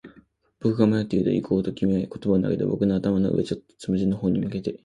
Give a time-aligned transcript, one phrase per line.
[0.61, 2.65] 僕が迷っていると、行こうと君は言葉を投げた。
[2.65, 4.79] 僕の頭の上、ちょうどつむじの方に向けて。